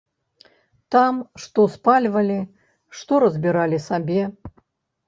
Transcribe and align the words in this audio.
Там 0.95 1.19
што 1.43 1.67
спальвалі, 1.75 2.39
што 2.99 3.13
разбіралі 3.27 3.77
сабе. 3.89 4.21